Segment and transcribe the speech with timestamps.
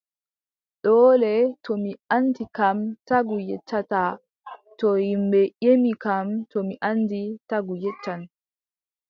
[0.85, 1.33] Doole
[1.65, 4.03] to mi anndi kam, tagu yeccata,
[4.79, 8.21] to ƴimɓe ƴemi kam to mi anndi, tagu yeccan.